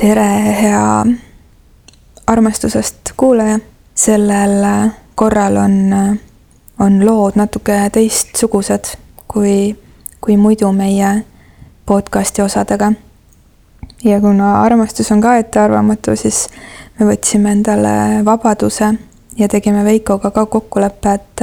[0.00, 1.06] tere, hea
[2.26, 3.58] armastusest kuulaja.
[3.94, 5.94] sellel korral on,
[6.78, 8.84] on lood natuke teistsugused
[9.28, 9.76] kui,
[10.20, 11.24] kui muidu meie
[11.86, 12.92] podcasti osadega.
[14.04, 16.48] ja kuna armastus on ka ettearvamatu, siis
[17.00, 18.92] me võtsime endale vabaduse
[19.38, 21.42] ja tegime Veikoga ka kokkuleppe, et,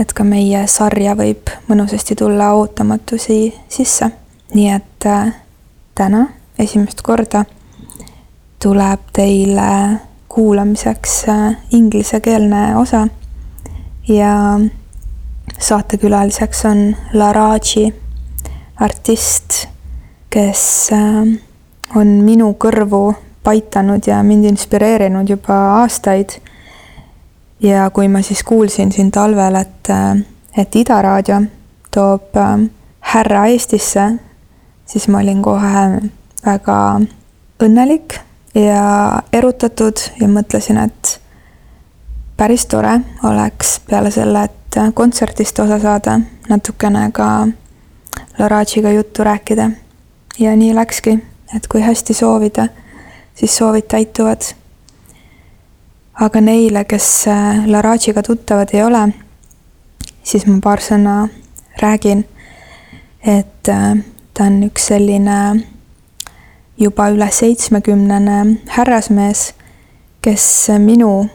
[0.00, 4.10] et ka meie sarja võib mõnusasti tulla ootamatusi sisse.
[4.54, 5.08] nii et
[5.94, 6.26] täna
[6.58, 7.44] esimest korda
[8.62, 13.08] tuleb teile kuulamiseks äh, inglisekeelne osa
[14.08, 14.60] ja
[15.58, 17.94] saatekülaliseks on Laraji,
[18.80, 19.66] artist,
[20.30, 21.40] kes äh,
[21.96, 26.30] on minu kõrvu paitanud ja mind inspireerinud juba aastaid.
[27.62, 30.16] ja kui ma siis kuulsin siin talvel, et, äh,
[30.56, 31.42] et Ida Raadio
[31.90, 32.36] toob
[33.00, 34.10] härra Eestisse,
[34.86, 36.00] siis ma olin kohe
[36.46, 37.00] väga
[37.60, 41.20] õnnelik ja erutatud ja mõtlesin, et
[42.36, 47.48] päris tore oleks peale selle, et kontserdist osa saada, natukene ka
[48.38, 49.70] Larajiga juttu rääkida.
[50.38, 51.18] ja nii läkski,
[51.56, 52.66] et kui hästi soovida,
[53.34, 54.42] siis soovid täituvad.
[56.20, 57.26] aga neile, kes
[57.66, 59.08] Larajiga tuttavad ei ole,
[60.22, 61.28] siis ma paar sõna
[61.82, 62.24] räägin,
[63.26, 65.36] et ta on üks selline
[66.80, 69.52] juba üle seitsmekümnene härrasmees,
[70.24, 70.44] kes
[70.80, 71.26] minu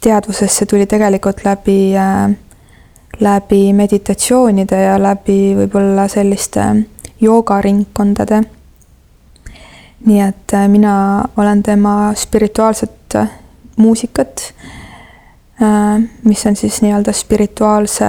[0.00, 2.30] teadvusesse tuli tegelikult läbi, äh,
[3.20, 6.66] läbi meditatsioonide ja läbi võib-olla selliste
[7.20, 8.42] joogaringkondade.
[10.06, 13.30] nii et äh, mina olen tema spirituaalset äh,
[13.76, 14.54] muusikat,
[16.24, 18.04] mis on siis nii-öelda spirituaalse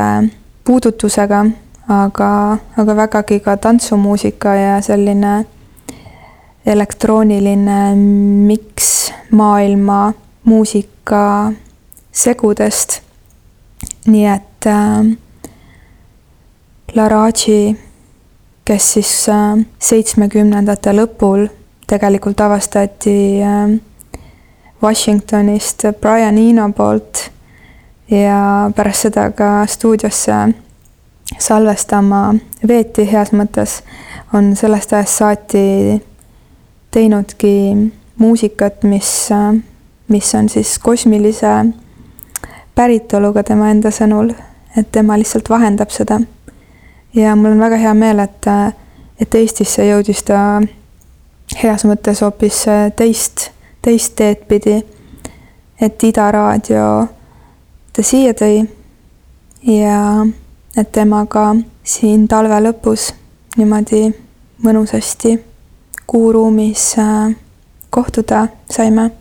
[0.64, 1.46] puudutusega,
[1.88, 5.46] aga, aga vägagi ka tantsumuusika ja selline
[6.70, 7.96] elektrooniline
[8.46, 11.52] miks maailma muusika
[12.12, 13.02] segudest.
[14.06, 15.18] nii et äh,
[16.96, 17.78] Laraji,
[18.66, 21.48] kes siis äh, seitsmekümnendate lõpul
[21.88, 23.80] tegelikult avastati äh,
[24.84, 27.30] Washingtonist Brian Eno poolt
[28.10, 30.38] ja pärast seda ka stuudiosse
[31.38, 32.36] salvestama
[32.68, 33.82] veeti heas mõttes,
[34.34, 35.66] on sellest ajast saati
[36.92, 37.76] teinudki
[38.18, 39.30] muusikat, mis,
[40.08, 41.48] mis on siis kosmilise
[42.76, 44.34] päritoluga tema enda sõnul,
[44.78, 46.20] et tema lihtsalt vahendab seda.
[47.16, 48.48] ja mul on väga hea meel, et,
[49.20, 50.62] et Eestisse jõudis ta
[51.64, 53.50] heas mõttes hoopis teist,
[53.82, 54.84] teist teed pidi.
[55.82, 57.08] et Ida Raadio
[57.94, 58.68] ta siia tõi
[59.64, 60.26] ja
[60.78, 63.14] et temaga siin talve lõpus
[63.58, 64.10] niimoodi
[64.64, 65.49] mõnusasti
[66.10, 67.36] kuuruumis äh,
[67.90, 69.12] kohtuda saime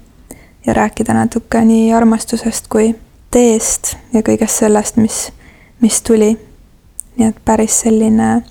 [0.66, 2.94] ja rääkida natuke nii armastusest kui
[3.30, 5.18] teest ja kõigest sellest, mis,
[5.84, 6.30] mis tuli.
[7.16, 8.42] nii et päris selline äh,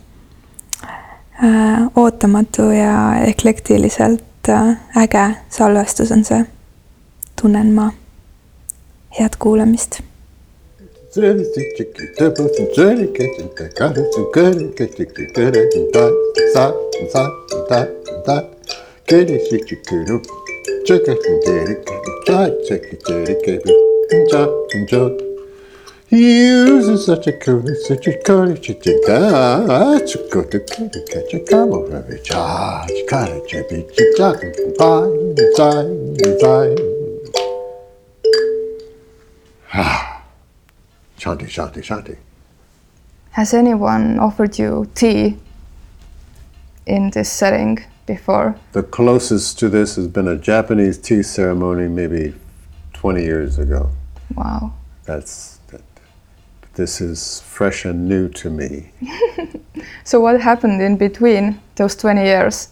[1.95, 6.45] ootamatu ja eklektiliselt äh, äge salvestus on see,
[7.41, 7.89] tunnen ma.
[9.19, 10.01] head kuulamist
[26.09, 31.93] Using such a cool, such a cool, such a catch, go to catch a camel,
[31.93, 34.39] every charge, catch a bitch, jack,
[34.77, 36.77] fine, fine, fine.
[39.73, 40.23] Ah,
[41.17, 42.17] shanty, shanty, shanty.
[43.31, 45.37] Has anyone offered you tea
[46.85, 48.55] in this setting before?
[48.71, 52.33] The closest to this has been a Japanese tea ceremony maybe
[52.93, 53.91] 20 years ago.
[54.35, 54.73] Wow.
[55.05, 55.81] That's that.
[56.73, 58.91] This is fresh and new to me.
[60.03, 62.69] so what happened in between those 20 years?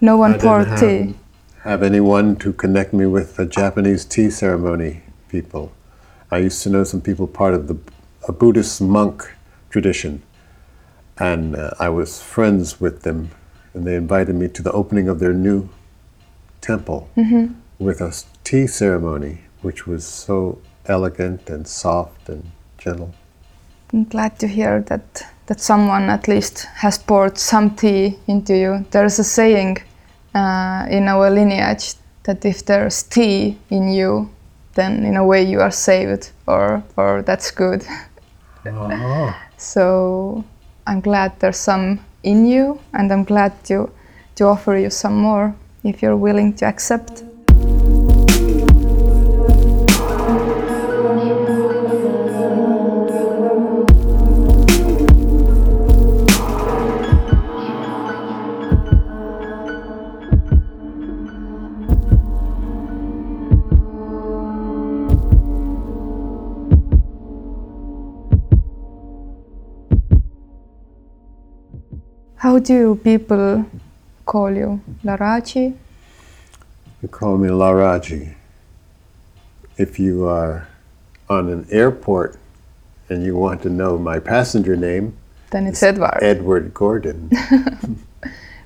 [0.00, 1.14] No one I poured didn't tea.
[1.62, 5.72] Have, have anyone to connect me with the Japanese tea ceremony people?
[6.30, 7.78] I used to know some people part of the
[8.28, 9.34] a Buddhist monk
[9.70, 10.22] tradition,
[11.16, 13.30] and uh, I was friends with them,
[13.74, 15.68] and they invited me to the opening of their new
[16.60, 17.08] temple
[17.78, 18.12] with a
[18.44, 23.14] tea ceremony, which was so elegant and soft and gentle.
[23.92, 28.84] I'm glad to hear that that someone at least has poured some tea into you.
[28.90, 29.78] There's a saying
[30.34, 31.94] uh, in our lineage
[32.24, 34.28] that if there's tea in you,
[34.74, 37.84] then in a way you are saved, or or that's good.
[39.56, 40.44] So
[40.86, 43.90] I'm glad there's some in you, and I'm glad to
[44.36, 45.54] to offer you some more.
[45.84, 47.27] if you're willing to accept.
[72.38, 73.66] How do people
[74.24, 74.80] call you?
[75.02, 75.74] Larachi?
[77.02, 78.34] You call me Laraji.
[79.76, 80.68] If you are
[81.28, 82.38] on an airport
[83.08, 85.16] and you want to know my passenger name,
[85.50, 86.18] Then it's Edward.
[86.22, 87.30] Edward Gordon.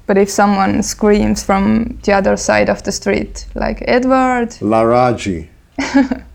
[0.06, 5.48] But if someone screams from the other side of the street, like Edward, Laraji.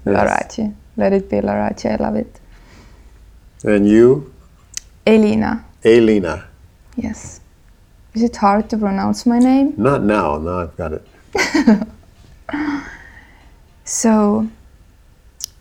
[0.05, 2.39] Larachi, let it be Larachi, I love it.
[3.63, 4.33] And you,
[5.05, 6.45] Elina, Elena.
[6.97, 7.39] Yes.
[8.13, 9.73] Is it hard to pronounce my name?
[9.77, 11.07] Not now, now I've got it.
[13.83, 14.47] So,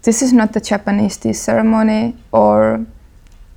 [0.02, 2.84] this is not the Japanese tea ceremony, or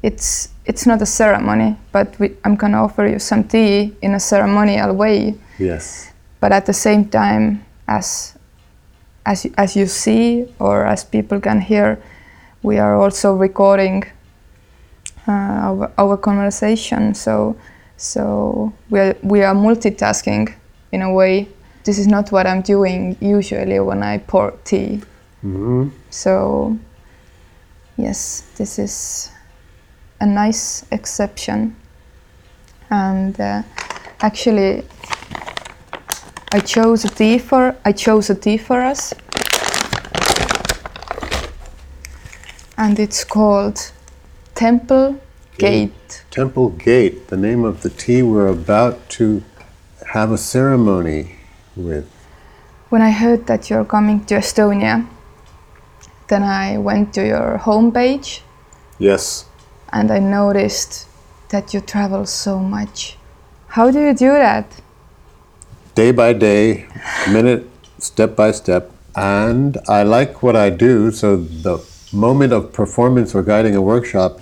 [0.04, 4.20] it's it's not a ceremony, but we, I'm gonna offer you some tea in a
[4.20, 5.36] ceremonial way.
[5.58, 6.12] Yes.
[6.40, 8.38] But at the same time, as
[9.26, 11.98] as you- as you see or as people can hear,
[12.62, 14.04] we are also recording
[15.34, 17.14] our, our conversation.
[17.14, 17.56] So
[17.98, 20.54] so we are we are multitasking
[20.92, 21.48] in a way.
[21.84, 25.02] This is not what I'm doing usually when I pour tea.
[25.42, 26.78] hmm So,
[27.98, 29.32] yes, this is
[30.20, 31.76] a nice exception.
[32.90, 33.64] And uh,
[34.22, 34.84] actually,
[36.52, 39.14] I chose a tea for I chose a tea for us,
[42.78, 43.92] and it's called
[44.60, 45.22] Temple
[45.58, 46.26] Gate.
[46.32, 49.42] Temple Gate, the name of the tea we're about to
[50.08, 51.38] have a ceremony
[51.78, 52.06] with.
[52.90, 55.08] When I heard that you're coming to Estonia,
[56.28, 58.42] then I went to your homepage
[58.98, 59.46] Yes.
[59.94, 61.08] and I noticed
[61.52, 63.16] that you travel so much.
[63.70, 64.66] How do you do that?
[65.96, 66.86] Day by day,
[67.32, 67.66] minute,
[67.98, 68.92] step by step.
[69.16, 71.80] And I like what I do, so the
[72.12, 74.42] moment of performance or guiding a workshop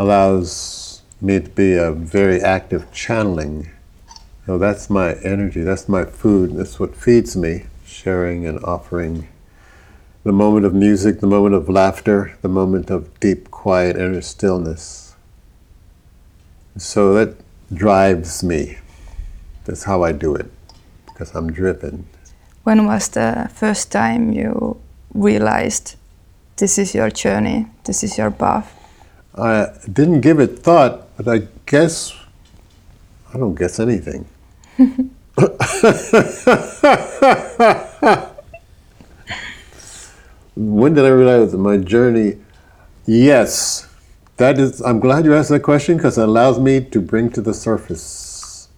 [0.00, 3.68] allows me to be a very active channeling.
[4.46, 9.28] So that's my energy, that's my food, that's what feeds me, sharing and offering
[10.24, 15.14] the moment of music, the moment of laughter, the moment of deep, quiet inner stillness.
[16.78, 17.36] So that
[17.72, 18.78] drives me.
[19.66, 20.50] That's how I do it,
[21.06, 22.06] because I'm driven.
[22.64, 24.80] When was the first time you
[25.12, 25.96] realized
[26.56, 28.79] this is your journey, this is your path?
[29.34, 32.14] I didn't give it thought, but I guess
[33.32, 34.28] I don't guess anything.
[40.56, 42.38] when did I realize my journey?
[43.06, 43.88] Yes,
[44.36, 44.80] that is.
[44.80, 48.68] I'm glad you asked that question because it allows me to bring to the surface.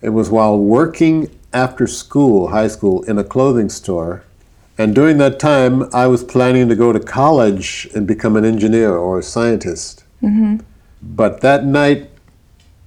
[0.00, 4.24] It was while working after school, high school, in a clothing store.
[4.76, 8.96] And during that time, I was planning to go to college and become an engineer
[8.96, 10.04] or a scientist.
[10.22, 10.58] Mm-hmm.
[11.02, 12.10] But that night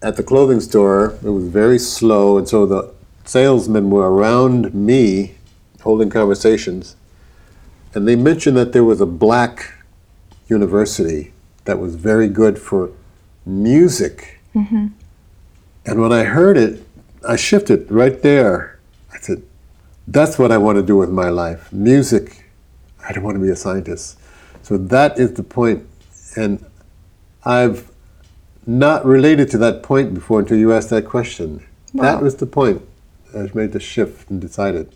[0.02, 2.94] at the clothing store, it was very slow, and so the
[3.26, 5.36] salesmen were around me
[5.82, 6.96] holding conversations.
[7.94, 9.74] And they mentioned that there was a black
[10.48, 11.34] university
[11.66, 12.92] that was very good for
[13.46, 14.40] music.
[14.54, 14.88] Mm-hmm.
[15.86, 16.84] And when I heard it,
[17.28, 18.80] I shifted right there.
[19.14, 19.44] I said,
[20.08, 22.44] that's what I want to do with my life music.
[23.08, 24.20] I don't want to be a scientist.
[24.64, 25.86] So that is the point.
[26.36, 26.64] And
[27.46, 27.90] I've
[28.66, 31.66] not related to that point before until you asked that question.
[31.94, 32.82] That was the point.
[33.36, 34.94] I made the shift and decided.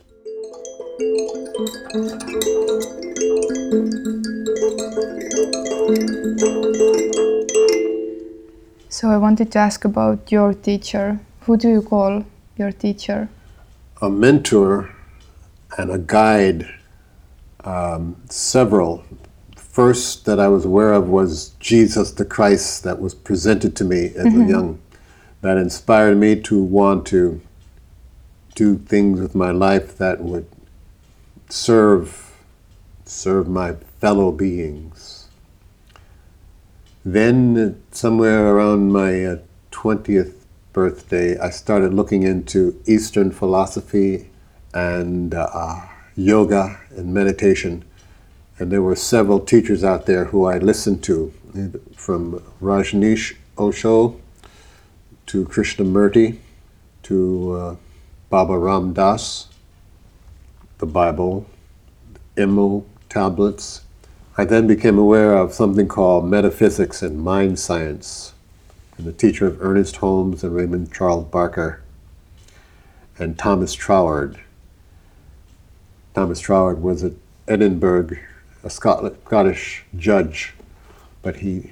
[8.90, 11.20] So I wanted to ask about your teacher.
[11.42, 12.26] Who do you call
[12.58, 13.30] your teacher?
[14.02, 14.90] a mentor
[15.78, 16.68] and a guide,
[17.64, 19.04] um, several.
[19.56, 24.12] First that I was aware of was Jesus the Christ that was presented to me
[24.16, 24.82] as a young,
[25.42, 27.42] that inspired me to want to
[28.56, 30.46] do things with my life that would
[31.50, 32.34] serve,
[33.06, 35.30] serve my fellow beings.
[37.06, 39.38] Then, somewhere around my uh,
[39.72, 40.34] 20th
[40.74, 44.31] birthday, I started looking into Eastern philosophy
[44.74, 45.82] and uh,
[46.16, 47.84] yoga and meditation.
[48.60, 51.34] And there were several teachers out there who I listened to,
[51.96, 54.20] from Rajneesh Osho
[55.28, 56.38] to Krishnamurti
[57.04, 57.76] to uh,
[58.30, 59.48] Baba Ram Dass,
[60.78, 61.46] the Bible,
[62.36, 63.82] Imel tablets.
[64.38, 68.34] I then became aware of something called metaphysics and mind science,
[68.98, 71.82] and the teacher of Ernest Holmes and Raymond Charles Barker,
[73.18, 74.40] and Thomas Troward.
[76.14, 77.14] Thomas Troward was at
[77.48, 78.18] Edinburgh,
[78.64, 80.54] a Scot- Scottish judge,
[81.22, 81.72] but he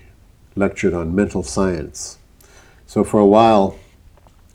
[0.56, 2.18] lectured on mental science.
[2.88, 3.78] So for a while,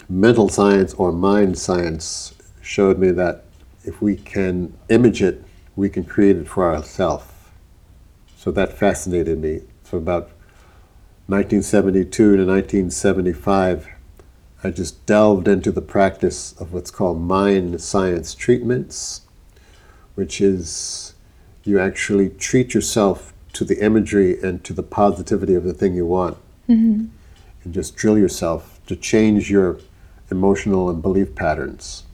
[0.08, 3.44] mental science or mind science showed me that
[3.84, 5.44] if we can image it,
[5.76, 7.26] we can create it for ourselves.
[8.36, 9.60] So that fascinated me.
[9.84, 10.30] So about
[11.26, 13.88] 1972 to 1975,
[14.62, 19.22] I just delved into the practice of what's called mind science treatments,
[20.14, 21.14] which is
[21.64, 26.06] you actually treat yourself to the imagery and to the positivity of the thing you
[26.06, 26.36] want.
[27.64, 29.78] And just drill yourself to change your
[30.30, 32.04] emotional and belief patterns.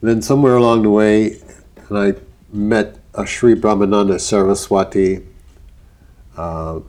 [0.00, 1.40] Then, somewhere along the way,
[1.88, 2.14] and I
[2.52, 5.24] met a Sri Brahmananda Saraswati,
[6.36, 6.80] uh,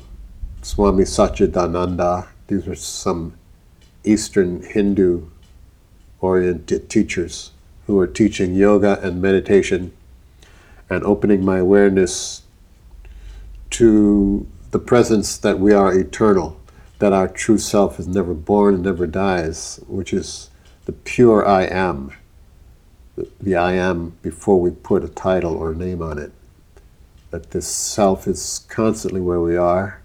[0.62, 2.28] Swami Satchidananda.
[2.48, 3.38] These were some
[4.04, 5.28] Eastern Hindu
[6.20, 7.52] oriented teachers
[7.88, 9.92] who are teaching yoga and meditation
[10.90, 12.44] and opening my awareness
[13.72, 16.60] to the presence that we are eternal,
[17.00, 20.50] that our true self is never born and never dies, which is
[20.86, 22.12] the pure I am,
[23.16, 26.32] the, the I am before we put a title or name on it.
[27.32, 30.02] That this self is constantly where we are.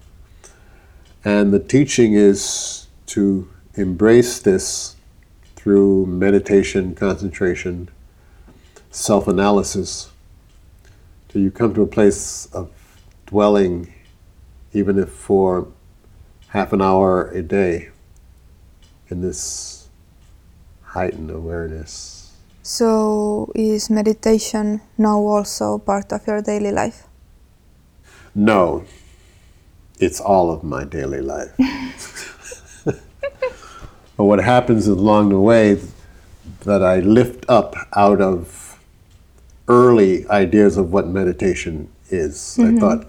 [1.25, 4.97] And the teaching is to embrace this
[5.61, 7.91] through meditation, concentration,
[8.91, 10.11] self analysis,
[11.29, 12.71] till you come to a place of
[13.27, 13.93] dwelling,
[14.73, 15.69] even if for
[16.49, 17.91] half an hour a day,
[19.11, 19.89] in this
[20.83, 22.33] heightened awareness.
[22.63, 27.05] So, is meditation now also part of your daily life?
[28.35, 28.85] No,
[29.99, 31.53] it's all of my daily life.
[34.21, 35.81] but what happens along the way
[36.67, 38.79] that I lift up out of
[39.67, 42.59] early ideas of what meditation is.
[42.59, 42.81] I mm-hmm.
[42.81, 43.07] thought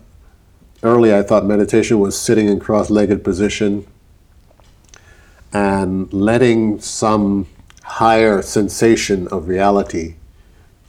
[0.83, 3.85] early I thought meditation was sitting in cross-legged position
[5.51, 7.45] and letting some
[7.83, 10.15] higher sensation of reality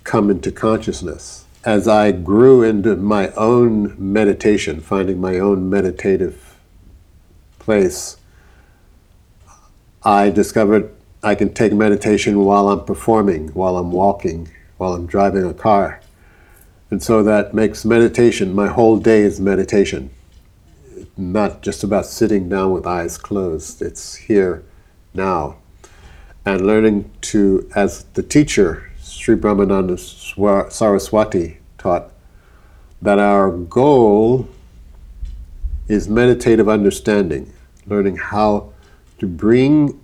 [0.04, 1.46] come into consciousness.
[1.64, 6.54] As I grew into my own meditation, finding my own meditative
[7.58, 8.18] place,
[10.04, 10.92] I discovered
[11.22, 16.00] I can take meditation while I'm performing, while I'm walking, while I'm driving a car.
[16.90, 20.10] And so that makes meditation, my whole day is meditation.
[21.16, 24.64] Not just about sitting down with eyes closed, it's here,
[25.14, 25.56] now.
[26.44, 29.98] And learning to, as the teacher, Sri Brahmananda
[30.72, 32.10] Saraswati taught,
[33.00, 34.48] that our goal
[35.86, 37.52] is meditative understanding,
[37.86, 38.71] learning how
[39.22, 40.00] to bring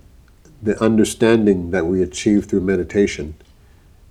[0.63, 3.35] the understanding that we achieve through meditation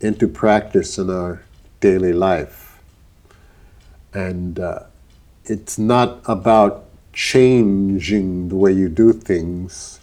[0.02, 1.42] into practice in our
[1.80, 2.78] daily life.
[4.12, 4.80] And uh,
[5.46, 6.84] it's not about
[7.14, 9.98] changing the way you do things,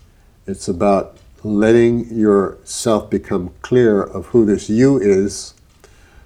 [0.48, 5.54] it's about letting yourself become clear of who this you is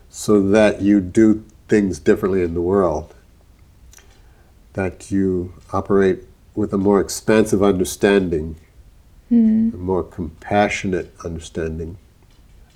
[0.09, 3.13] so that you do things differently in the world.
[4.71, 6.24] That you operate
[6.55, 8.55] with a more expansive understanding,
[9.29, 9.69] Hmm.
[9.74, 11.98] a more compassionate understanding,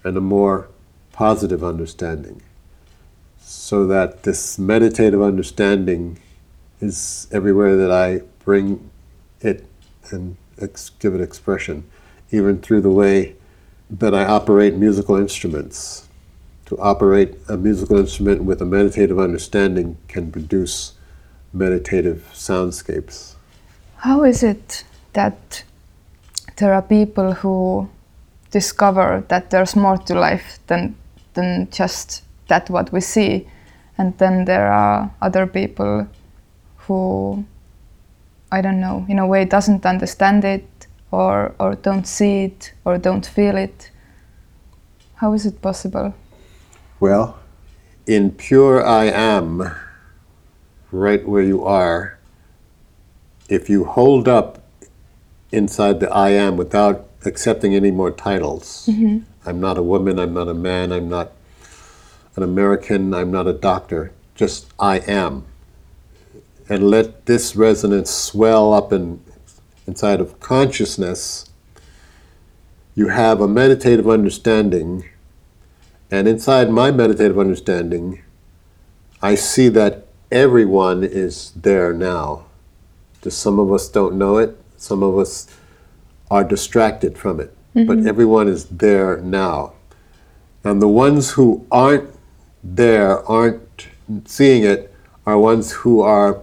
[0.04, 0.70] and a more
[1.12, 2.42] positive understanding.
[3.42, 6.20] So that this meditative understanding
[6.80, 8.92] is everywhere that I bring
[9.42, 9.66] it
[10.12, 11.86] and ex- give it expression,
[12.32, 13.36] even through the way
[13.90, 16.08] that I operate musical instruments.
[16.68, 20.94] To operate a musical instrument with a meditative understanding can produce
[21.52, 23.36] meditative soundscapes.
[23.98, 24.84] How is it
[25.14, 25.64] that
[26.58, 27.90] there are people who
[28.52, 30.96] discover that there's more to life than
[31.34, 33.48] than just that what we see,
[33.98, 36.08] and then there are other people
[36.78, 37.44] who
[38.52, 42.98] I don't know in a way doesn't understand it or or don't see it or
[42.98, 43.90] don't feel it.
[45.16, 46.14] How is it possible?
[47.00, 47.40] Well,
[48.06, 49.72] in pure I am,
[50.92, 52.20] right where you are,
[53.50, 54.63] if you hold up
[55.54, 59.20] inside the I am without accepting any more titles, mm-hmm.
[59.46, 61.32] I'm not a woman, I'm not a man, I'm not
[62.36, 65.46] an American, I'm not a doctor, just I am.
[66.68, 69.22] And let this resonance swell up in,
[69.86, 71.50] inside of consciousness,
[72.96, 75.06] you have a meditative understanding,
[76.10, 78.24] and inside my meditative understanding,
[79.22, 82.46] I see that everyone is there now.
[83.22, 85.48] Just some of us don't know it, some of us
[86.30, 88.08] are distracted from it, but mm-hmm.
[88.08, 89.74] everyone is there now.
[90.64, 92.10] And the ones who aren't
[92.64, 93.88] there, aren't
[94.26, 94.94] seeing it,
[95.26, 96.42] are ones who are,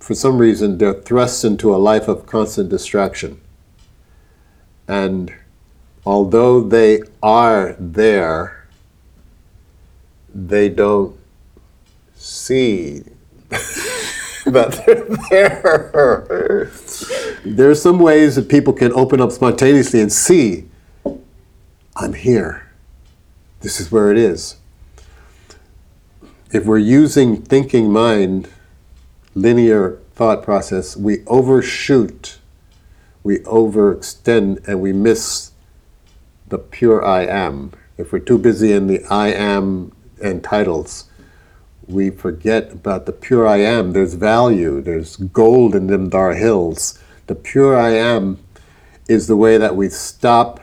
[0.00, 3.40] for some reason, they're thrust into a life of constant distraction.
[4.88, 5.32] And
[6.04, 8.66] although they are there,
[10.34, 11.16] they don't
[12.14, 13.02] see
[13.48, 16.70] that they're there.
[17.48, 20.68] There are some ways that people can open up spontaneously and see,
[21.94, 22.66] I'm here.
[23.60, 24.56] This is where it is.
[26.52, 28.48] If we're using thinking mind,
[29.36, 32.38] linear thought process, we overshoot,
[33.22, 35.52] we overextend, and we miss
[36.48, 37.70] the pure I am.
[37.96, 41.04] If we're too busy in the I am and titles,
[41.86, 43.92] we forget about the pure I am.
[43.92, 46.98] There's value, there's gold in them Dar hills.
[47.26, 48.38] The pure I am
[49.08, 50.60] is the way that we stop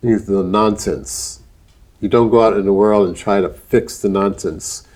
[0.00, 1.40] the nonsense.
[2.00, 4.86] You don't go out in the world and try to fix the nonsense.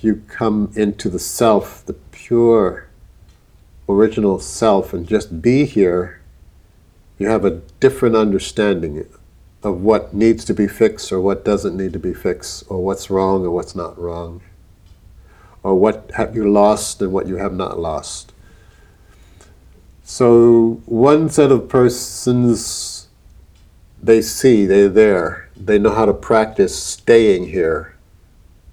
[0.00, 2.88] You come into the self, the pure
[3.88, 6.20] original self, and just be here,
[7.18, 9.04] you have a different understanding
[9.62, 13.10] of what needs to be fixed or what doesn't need to be fixed, or what's
[13.10, 14.40] wrong or what's not wrong,
[15.62, 18.31] or what have you lost and what you have not lost.
[20.04, 23.08] So, one set of persons,
[24.02, 27.96] they see, they're there, they know how to practice staying here,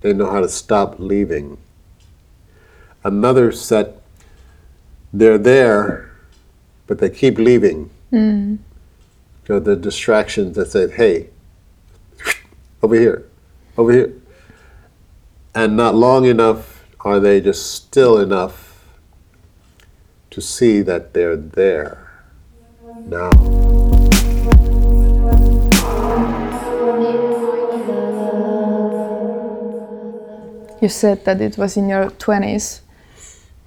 [0.02, 1.58] they know how to stop leaving.
[3.04, 4.02] Another set,
[5.14, 6.12] they're there,
[6.88, 7.90] but they keep leaving.
[8.10, 8.56] Hmm.
[9.48, 11.30] So the distractions that say, hey,
[12.82, 13.28] over here,
[13.78, 14.14] over here.
[15.56, 18.69] And not long enough are they just still enough
[20.30, 22.10] to see that they're there
[23.06, 23.32] now.
[30.82, 32.82] You said that it was in your 20s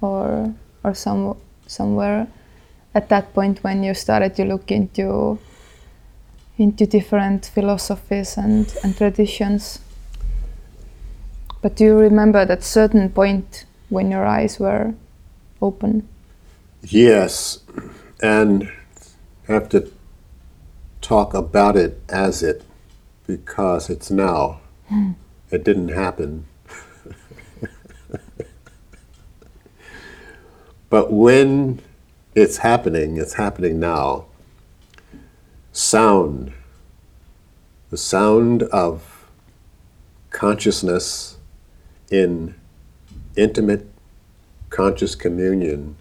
[0.01, 2.27] or or some somewhere
[2.95, 5.39] at that point when you started to look into
[6.59, 9.81] into different philosophies and, and traditions.
[11.61, 14.95] But do you remember that certain point when your eyes were
[15.61, 16.09] open?
[16.85, 17.61] Yes,
[18.21, 18.71] and
[19.47, 19.93] have to
[21.01, 22.65] talk about it as it
[23.27, 24.61] because it's now.
[24.89, 25.13] Hmm.
[25.51, 26.47] It didn't happen.
[30.91, 31.81] but when
[32.35, 34.25] it's happening, it's happening now.
[35.71, 36.53] Sound,
[37.91, 39.29] the sound of
[40.31, 41.37] consciousness
[42.11, 42.57] in
[43.37, 43.87] intimate
[44.69, 45.97] conscious communion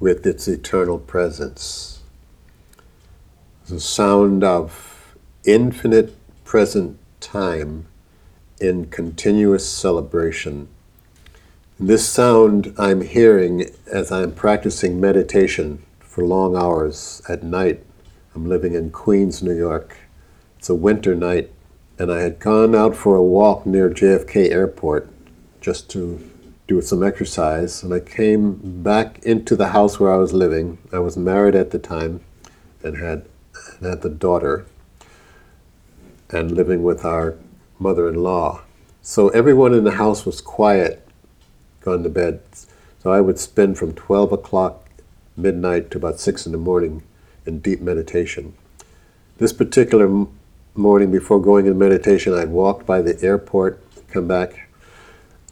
[0.00, 2.00] with its eternal presence.
[3.66, 7.86] The sound of infinite present time
[8.60, 10.68] in continuous celebration.
[11.78, 17.84] This sound I'm hearing as I'm practicing meditation for long hours at night.
[18.34, 19.96] I'm living in Queens, New York.
[20.58, 21.50] It's a winter night,
[21.98, 25.08] and I had gone out for a walk near JFK Airport
[25.60, 26.27] just to
[26.68, 30.76] do some exercise, and I came back into the house where I was living.
[30.92, 32.20] I was married at the time
[32.84, 33.24] and had,
[33.78, 34.66] and had the daughter
[36.28, 37.36] and living with our
[37.78, 38.60] mother in law.
[39.00, 41.08] So everyone in the house was quiet,
[41.80, 42.42] gone to bed.
[43.02, 44.86] So I would spend from 12 o'clock
[45.38, 47.02] midnight to about 6 in the morning
[47.46, 48.52] in deep meditation.
[49.38, 50.26] This particular
[50.74, 54.67] morning before going in meditation, I'd walked by the airport, come back,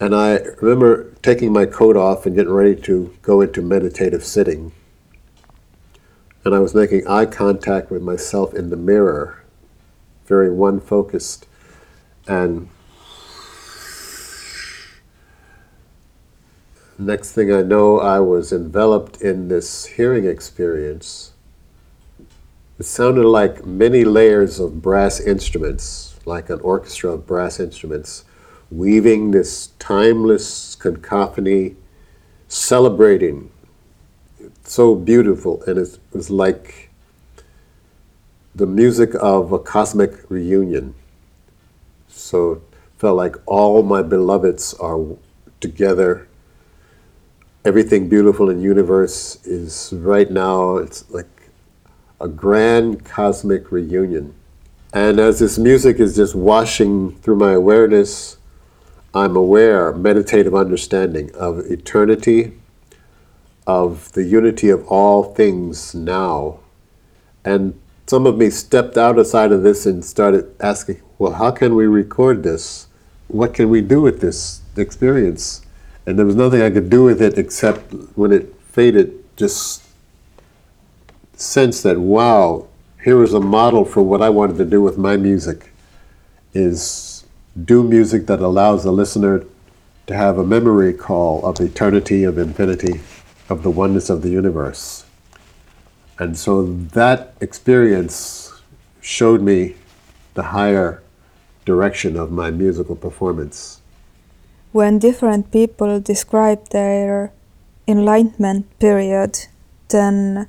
[0.01, 4.73] and I remember taking my coat off and getting ready to go into meditative sitting.
[6.45, 9.43] And I was making eye contact with myself in the mirror,
[10.27, 11.47] very one focused.
[12.29, 12.69] And
[16.99, 21.33] next thing I know, I was enveloped in this hearing experience.
[22.79, 28.25] It sounded like many layers of brass instruments, like an orchestra of brass instruments,
[28.71, 31.77] weaving this timeless cacophony,
[32.49, 33.51] celebrating.
[34.39, 36.91] It's So beautiful, and it was like
[38.55, 40.95] the music of a cosmic reunion.
[42.09, 42.63] So it
[42.99, 44.99] felt like all my beloveds are
[45.61, 46.27] together.
[47.65, 50.77] Everything beautiful in universe is right now.
[50.77, 51.29] It's like
[52.21, 54.35] a grand cosmic reunion.
[54.93, 58.39] And as this music is just washing through my awareness,
[59.17, 62.53] I'm aware, meditative understanding of eternity,
[63.67, 66.59] of the unity of all things now.
[67.43, 71.75] And some of me stepped out outside of this and started asking, well, how can
[71.75, 72.89] we record this?
[73.29, 75.63] What can we do with this experience?
[76.05, 79.83] And there was nothing I could do with it except when it faded, just
[81.33, 82.69] sense that, wow,
[83.03, 85.73] here is a model for what I wanted to do with my music,
[86.53, 87.06] is
[87.65, 89.45] do music that allows the listener
[90.07, 93.01] to have a memory call of eternity, of infinity,
[93.49, 95.05] of the oneness of the universe.
[96.19, 98.53] And so that experience
[99.01, 99.75] showed me
[100.35, 101.03] the higher
[101.65, 103.81] direction of my musical performance.
[104.73, 107.33] When different people describe their
[107.89, 109.47] enlightenment period,
[109.89, 110.49] then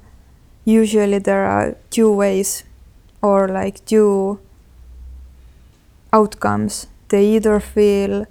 [0.65, 2.63] usually there are two ways
[3.21, 4.39] or like two
[6.11, 6.87] outcomes.
[7.09, 8.25] They either feel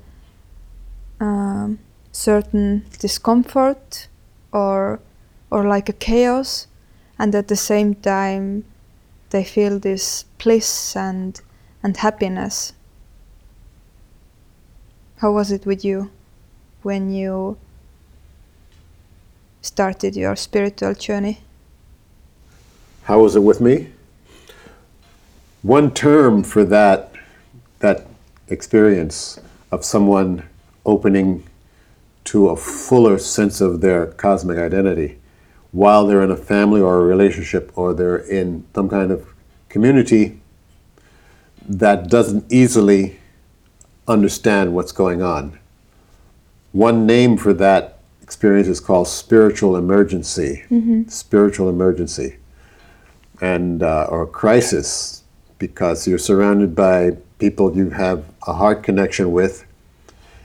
[1.21, 1.79] um,
[2.13, 4.09] certain discomfort
[4.53, 5.01] or
[5.51, 6.67] or like a chaos
[7.19, 8.65] and at the same time
[9.31, 11.41] they feel this bliss and
[11.83, 12.73] and happiness.
[15.19, 16.11] How was it with you
[16.83, 17.57] when you
[19.63, 21.41] started your spiritual journey?
[23.05, 23.89] How was it with me?
[25.63, 27.13] One term for that
[27.79, 28.07] that
[28.49, 30.49] experience of someone
[30.85, 31.45] opening
[32.25, 35.19] to a fuller sense of their cosmic identity
[35.73, 39.27] while they're in a family or a relationship or they're in some kind of
[39.69, 40.41] community
[41.69, 43.19] that doesn't easily
[44.09, 45.59] understand what's going on.
[46.73, 50.65] One name for that experience is called spiritual emergency.
[50.71, 51.09] Mm-hmm.
[51.09, 52.37] Spiritual emergency,
[53.41, 55.23] and uh, or crisis,
[55.59, 59.67] because you're surrounded by people you have a heart connection with,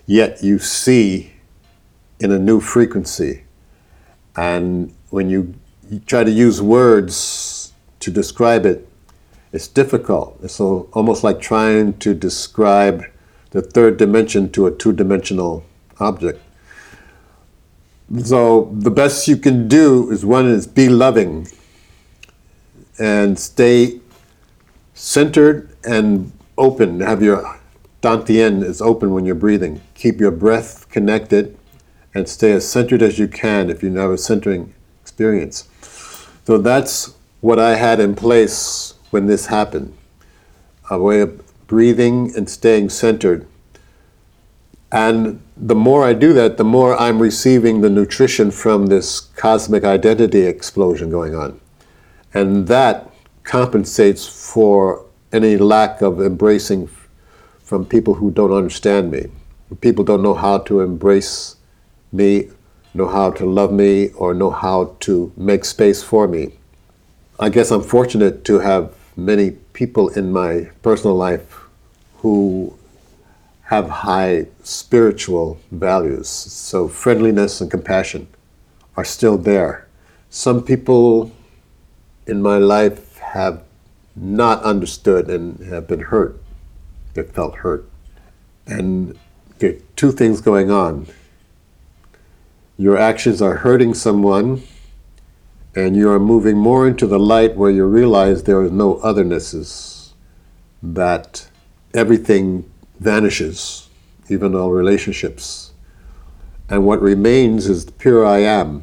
[0.06, 1.34] yet you see
[2.20, 3.44] in a new frequency,
[4.36, 5.54] and when you,
[5.90, 8.88] you try to use words to describe it,
[9.52, 10.40] it's difficult.
[10.44, 13.04] It's so almost like trying to describe
[13.52, 15.66] the third dimension to a two dimensional
[16.00, 16.42] object.
[18.24, 21.48] So the best you can do is one is be loving
[23.00, 24.00] and stay
[24.94, 27.00] centered and open.
[27.00, 27.60] Have your
[28.02, 29.82] dantian is open when you're breathing.
[29.96, 31.58] Keep your breath connected
[32.14, 35.68] and stay as centered as you can if you have a centering experience.
[36.46, 39.98] So that's what I had in place when this happened
[40.90, 43.48] a way of breathing and staying centered.
[44.92, 49.86] And the more I do that, the more I'm receiving the nutrition from this cosmic
[49.86, 51.62] identity explosion going on.
[52.34, 53.10] And that
[53.44, 56.90] compensates for any lack of embracing
[57.64, 59.28] from people who don't understand me.
[59.80, 61.56] People don't know how to embrace
[62.12, 62.50] me
[62.94, 66.52] know how to love me or know how to make space for me.
[67.40, 71.60] I guess I'm fortunate to have many people in my personal life
[72.18, 72.78] who
[73.64, 76.28] have high spiritual values.
[76.28, 78.28] So friendliness and compassion
[78.98, 79.88] are still there.
[80.30, 81.32] Some people
[82.28, 83.64] in my life have
[84.16, 86.42] not understood and have been hurt.
[87.14, 87.90] They felt hurt.
[88.66, 89.18] And
[89.60, 91.08] there are two things going on
[92.82, 94.64] your actions are hurting someone,
[95.76, 100.14] and you are moving more into the light where you realize there are no othernesses,
[100.82, 101.48] that
[101.94, 102.68] everything
[103.00, 103.88] vanishes,
[104.30, 105.74] even all relationships.
[106.70, 108.82] And what remains is the pure I am.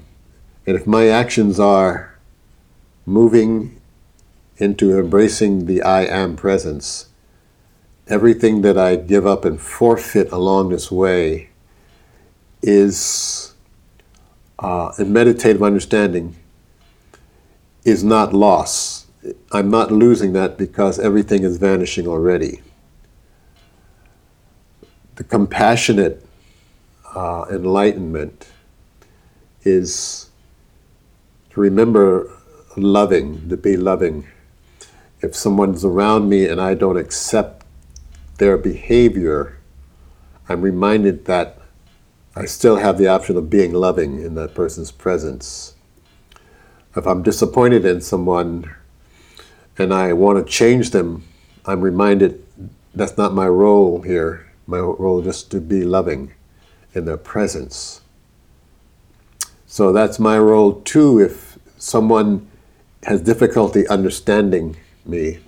[0.64, 2.16] And if my actions are
[3.04, 3.77] moving
[4.58, 7.06] into embracing the I am presence,
[8.08, 11.50] everything that I give up and forfeit along this way
[12.62, 13.54] is
[14.58, 16.34] uh, and meditative understanding
[17.84, 19.06] is not loss.
[19.52, 22.60] I'm not losing that because everything is vanishing already.
[25.14, 26.24] The compassionate
[27.14, 28.48] uh, enlightenment
[29.62, 30.30] is
[31.50, 32.30] to remember
[32.76, 34.26] loving, to be loving.
[35.20, 37.64] If someone's around me and I don't accept
[38.38, 39.58] their behavior,
[40.48, 41.60] I'm reminded that
[42.36, 45.74] I still have the option of being loving in that person's presence.
[46.94, 48.72] If I'm disappointed in someone
[49.76, 51.24] and I want to change them,
[51.66, 52.44] I'm reminded
[52.94, 54.52] that's not my role here.
[54.66, 56.32] My role is just to be loving
[56.94, 58.02] in their presence.
[59.66, 61.18] So that's my role too.
[61.18, 62.48] If someone
[63.02, 64.76] has difficulty understanding
[65.08, 65.38] me,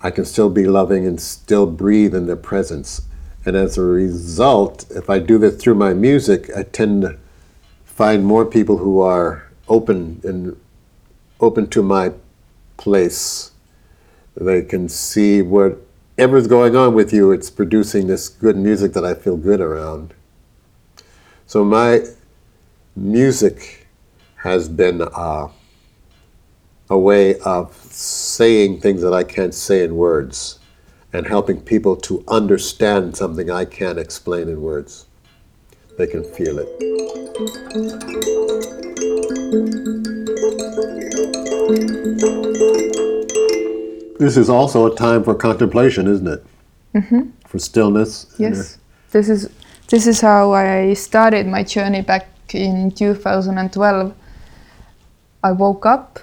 [0.00, 3.02] I can still be loving and still breathe in their presence.
[3.46, 7.18] And as a result, if I do this through my music, I tend to
[7.84, 10.60] find more people who are open and
[11.40, 12.12] open to my
[12.76, 13.52] place.
[14.36, 19.14] They can see whatever's going on with you, it's producing this good music that I
[19.14, 20.12] feel good around.
[21.46, 22.02] So my
[22.96, 23.86] music
[24.36, 25.48] has been uh,
[26.90, 30.58] a way of saying things that I can't say in words
[31.12, 35.06] and helping people to understand something I can't explain in words.
[35.96, 36.68] They can feel it.
[44.18, 46.44] This is also a time for contemplation, isn't it?
[46.94, 47.30] Mm-hmm.
[47.46, 48.26] For stillness.
[48.38, 48.78] Yes.
[49.10, 49.50] This is
[49.88, 54.14] this is how I started my journey back in 2012.
[55.42, 56.20] I woke up,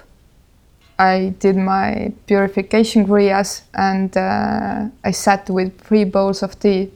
[0.98, 6.90] I did my purification kriyas, and uh, I sat with three bowls of tea.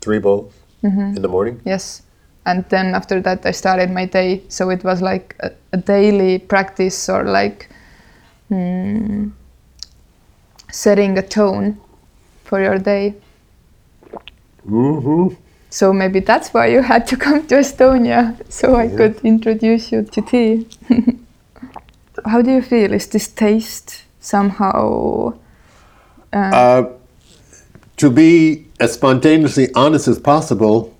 [0.00, 1.60] Three bowls in the morning?
[1.64, 2.02] Yes.
[2.46, 4.42] And then after that, I started my day.
[4.48, 7.68] So it was like a, a daily practice or like
[8.50, 9.30] mm,
[10.70, 11.78] setting a tone
[12.44, 13.14] for your day.
[14.66, 15.34] Mm-hmm.
[15.70, 20.02] So maybe that's why you had to come to Estonia, so I could introduce you
[20.02, 20.66] to tea.
[22.24, 22.92] How do you feel?
[22.92, 25.34] Is this taste somehow?
[26.32, 26.84] Uh,
[27.96, 30.94] to be as spontaneously honest as possible,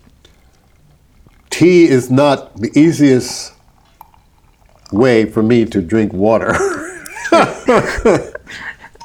[1.50, 3.52] tea is not the easiest
[4.92, 6.52] way for me to drink water.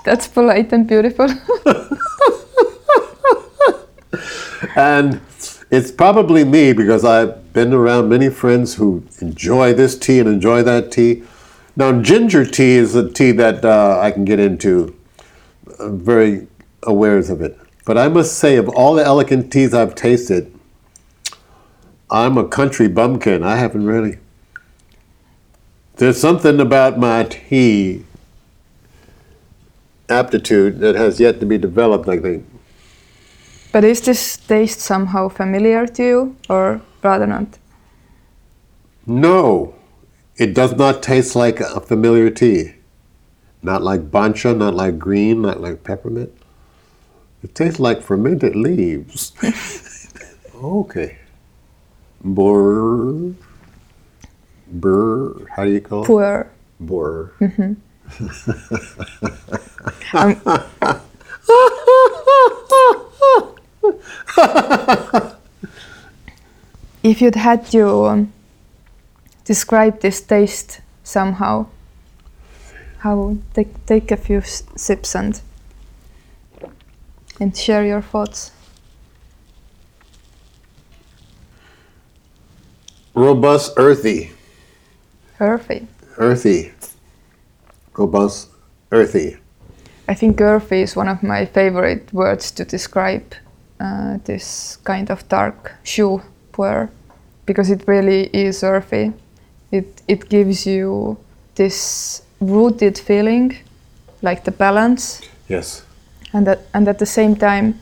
[0.05, 1.29] That's polite and beautiful.
[4.75, 5.21] and
[5.71, 10.63] it's probably me because I've been around many friends who enjoy this tea and enjoy
[10.63, 11.23] that tea.
[11.75, 14.95] Now, ginger tea is a tea that uh, I can get into.
[15.79, 16.47] I'm very
[16.83, 17.57] aware of it.
[17.85, 20.53] But I must say, of all the elegant teas I've tasted,
[22.09, 23.43] I'm a country bumpkin.
[23.43, 24.19] I haven't really.
[25.95, 28.05] There's something about my tea
[30.09, 32.45] aptitude that has yet to be developed, I think.
[33.71, 37.57] but is this taste somehow familiar to you, or rather not?
[39.07, 39.73] No,
[40.37, 42.75] it does not taste like a familiar tea.
[43.61, 46.31] Not like bancha, not like green, not like peppermint.
[47.43, 49.33] It tastes like fermented leaves.
[50.55, 51.17] okay.
[52.21, 53.33] Bor.
[54.67, 55.45] Burr.
[55.55, 56.07] How do you call it?
[56.07, 56.49] Poor.
[56.79, 57.33] Bor.
[67.03, 68.32] If you'd had to um,
[69.45, 71.67] describe this taste somehow,
[72.99, 75.41] how take take a few sips and
[77.39, 78.51] and share your thoughts.
[83.15, 84.31] Robust, earthy.
[85.39, 85.87] Earthy.
[86.17, 86.71] Earthy.
[87.95, 88.49] Robust,
[88.91, 89.37] earthy.
[90.07, 93.35] I think earthy is one of my favorite words to describe
[93.79, 96.89] uh, this kind of dark shou puer
[97.45, 99.13] because it really is earthy.
[99.73, 101.17] It, it gives you
[101.55, 103.57] this rooted feeling,
[104.21, 105.83] like the balance, Yes.
[106.31, 107.73] and that, and at the same time,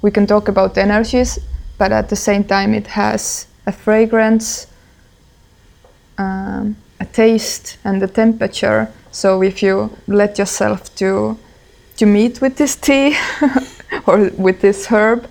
[0.00, 1.38] we can talk about the energies,
[1.76, 4.66] but at the same time, it has a fragrance,
[6.16, 8.88] um, a taste, and a temperature.
[9.10, 11.36] So if you let yourself to
[11.98, 13.16] to meet with this tea
[14.06, 15.26] or with this herb,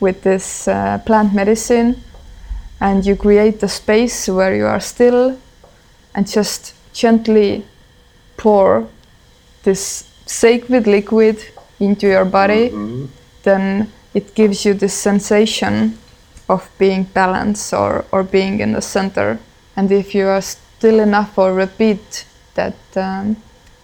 [0.00, 1.96] with this uh, plant medicine,
[2.82, 5.38] and you create a space where you are still
[6.16, 7.64] and just gently
[8.36, 8.88] pour
[9.62, 11.36] this sacred liquid
[11.78, 12.70] into your body,
[13.44, 15.96] then it gives you this sensation
[16.48, 19.38] of being balanced or, or being in the center.
[19.76, 23.36] And if you are still enough or repeat that, um,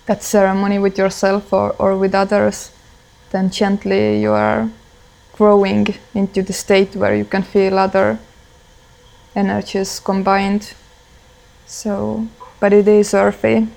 [0.07, 2.73] that ceremony with yourself or, or with others,
[3.31, 4.69] then gently you are
[5.35, 8.19] growing into the state where you can feel other
[9.35, 10.75] energies combined.
[11.67, 12.27] So,
[12.61, 13.69] but it is earthy,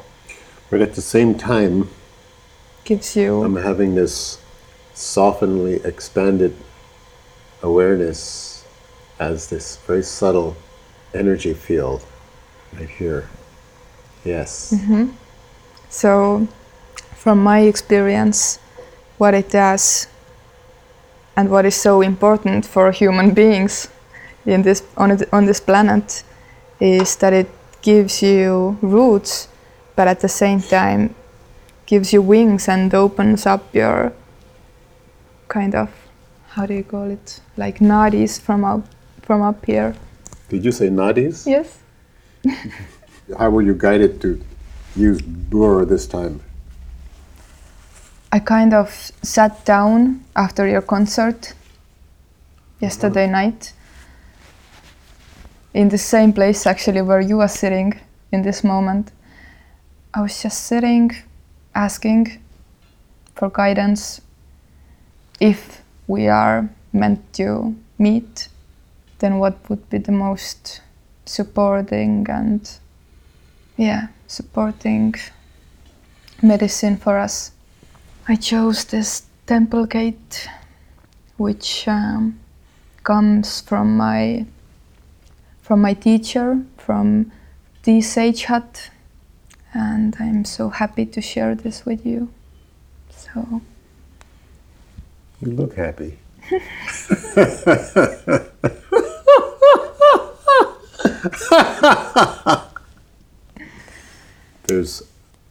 [0.70, 1.90] But at the same time,
[2.84, 4.40] gives you I'm having this
[4.94, 6.56] softeningly expanded
[7.62, 8.66] awareness
[9.20, 10.56] as this very subtle
[11.14, 12.04] energy field
[12.74, 13.30] right here.
[14.24, 14.74] Yes.
[14.74, 15.12] Mm-hmm.
[15.90, 16.48] So,
[17.16, 18.60] from my experience,
[19.18, 20.08] what it does
[21.36, 23.90] and what is so important for human beings
[24.46, 26.24] in this on, it, on this planet
[26.80, 27.50] is that it
[27.82, 29.48] gives you roots
[29.96, 31.14] but at the same time
[31.86, 34.14] gives you wings and opens up your
[35.48, 35.90] kind of
[36.52, 37.40] how do you call it?
[37.56, 38.84] Like nadis from up
[39.22, 39.96] from up here.
[40.50, 41.48] Did you say nadis?
[41.48, 41.78] yes.
[43.38, 44.42] How were you guided to
[44.96, 46.42] use bur this time?
[48.34, 48.90] i kind of
[49.22, 51.54] sat down after your concert
[52.80, 53.42] yesterday uh-huh.
[53.42, 53.74] night
[55.74, 58.00] in the same place actually where you are sitting
[58.32, 59.12] in this moment.
[60.14, 61.12] I was just sitting
[61.74, 62.42] asking
[63.36, 64.22] for guidance
[65.40, 68.50] if we are meant to meet
[69.20, 70.82] then what would be the most
[71.26, 72.70] supporting and
[73.78, 75.14] yeah supporting
[76.42, 77.52] medicine for us?
[78.28, 80.50] I chose this temple gate
[81.38, 82.40] which um,
[83.04, 84.46] comes from my
[85.72, 87.32] from my teacher from
[87.84, 88.90] the sage hut
[89.74, 92.30] and i'm so happy to share this with you
[93.10, 93.62] so
[95.40, 96.18] You look happy.
[104.68, 105.04] There's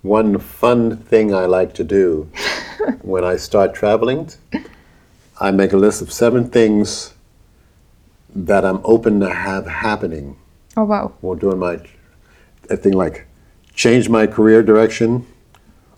[0.02, 2.30] one fun thing I like to do
[3.00, 4.28] when I start traveling.
[5.40, 7.14] I make a list of seven things
[8.34, 10.36] that I'm open to have happening
[10.76, 11.80] oh wow while doing my
[12.68, 13.26] a thing like
[13.74, 15.26] change my career direction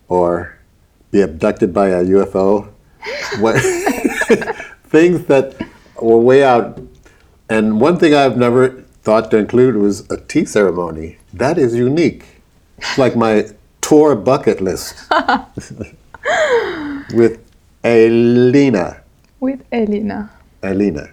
[0.08, 0.58] or
[1.10, 2.68] be abducted by a UFO.
[3.38, 3.56] What,
[4.84, 5.54] things that
[6.00, 6.80] were way out.
[7.48, 11.18] And one thing I've never thought to include was a tea ceremony.
[11.32, 12.24] That is unique.
[12.78, 13.48] It's like my
[13.80, 14.94] tour bucket list
[17.14, 17.40] with
[17.84, 19.02] Elena.
[19.40, 20.30] with Elena.
[20.62, 21.10] Elena.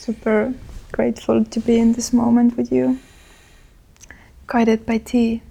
[0.00, 0.54] Super
[0.92, 2.98] grateful to be in this moment with you
[4.46, 5.42] guided by tea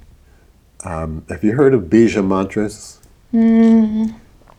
[0.83, 2.99] Um, have you heard of Bija mantras?
[3.31, 4.05] Hmm.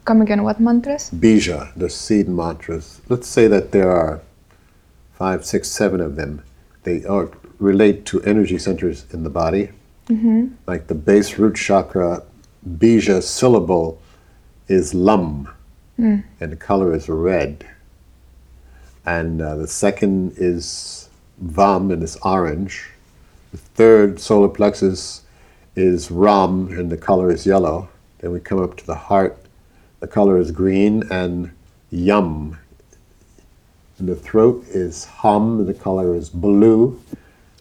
[0.05, 3.01] come again what mantras Bija, the seed mantras.
[3.09, 4.21] Let's say that there are
[5.15, 6.43] five, six, seven of them.
[6.85, 9.71] They are, relate to energy centers in the body.
[10.09, 10.55] Mm-hmm.
[10.67, 12.23] Like the base root chakra,
[12.79, 14.01] Bija syllable
[14.69, 15.49] is Lam,
[15.97, 16.21] hmm.
[16.41, 17.67] and the color is red.
[19.07, 21.09] And uh, the second is
[21.45, 22.91] Vam, and it's orange.
[23.53, 25.23] The third solar plexus
[25.75, 27.89] is Ram, and the color is yellow.
[28.19, 29.39] Then we come up to the heart,
[30.01, 31.53] the color is green, and
[31.91, 32.59] Yum.
[33.99, 37.01] And the throat is Hum, the color is blue.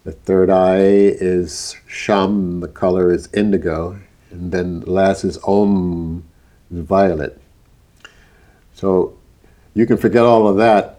[0.04, 4.00] The third eye is Sham, the color is indigo.
[4.32, 6.24] And then last is Om,
[6.70, 7.40] violet.
[8.74, 9.18] So
[9.74, 10.99] you can forget all of that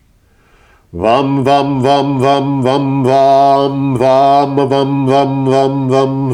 [0.93, 6.31] Vam vam vam vam vam vam vam vam vam vam vam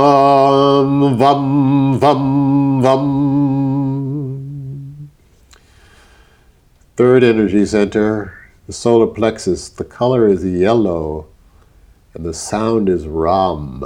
[0.00, 3.04] vam vam vam vam.
[6.96, 8.32] Third energy center,
[8.66, 9.68] the solar plexus.
[9.68, 11.26] The color is yellow,
[12.14, 13.84] and the sound is ram.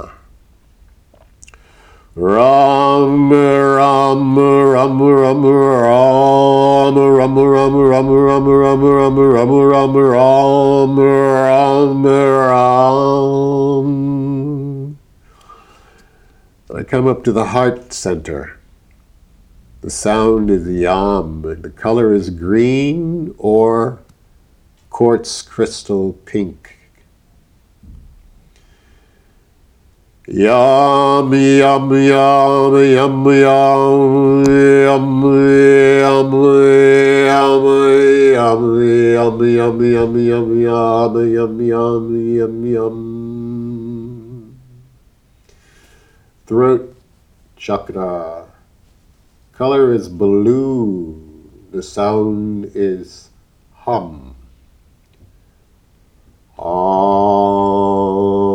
[2.19, 12.05] Ram, ram, ram, ram, ram, ram, ram, ram, ram, ram, ram, ram, ram, ram, ram,
[12.07, 13.37] ram.
[16.73, 18.59] I come up to the heart center.
[19.81, 21.43] The sound is yam.
[21.43, 23.99] The color is green or
[24.89, 26.76] quartz crystal pink.
[30.29, 35.23] Yum, yum, yum, yum, yum, yum, yum,
[36.03, 36.33] yum,
[38.67, 42.97] yum, yum, yum, yum, yum, yum, yum, yum, yum.
[46.45, 46.93] Throat
[47.55, 48.47] chakra.
[49.53, 51.15] Color is blue.
[51.71, 53.29] The sound is
[53.71, 54.35] hum.
[56.57, 58.46] Om.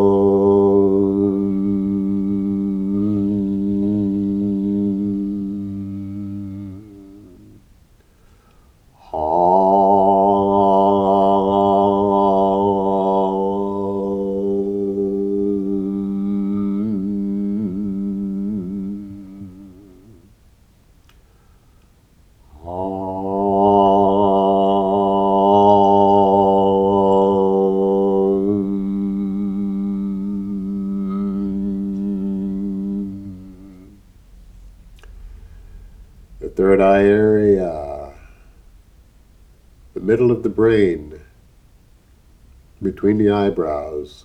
[43.42, 44.24] Eyebrows.